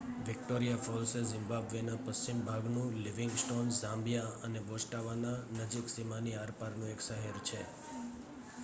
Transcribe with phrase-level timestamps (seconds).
[0.27, 7.01] Victoria Falls એ Zimbabwe ના પશ્ચિમ ભાગનું લિવિંગસ્ટોન ઝામ્બિયા અને બોસ્ટવાના નજીક સીમાની આરપારનું એક
[7.03, 7.61] શહેર છે